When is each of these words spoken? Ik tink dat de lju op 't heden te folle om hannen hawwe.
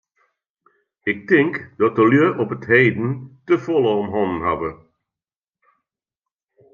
Ik 1.11 1.19
tink 1.29 1.53
dat 1.79 1.93
de 1.97 2.03
lju 2.11 2.27
op 2.41 2.49
't 2.59 2.65
heden 2.73 3.07
te 3.45 3.55
folle 3.63 3.91
om 4.01 4.07
hannen 4.15 4.41
hawwe. 4.47 4.69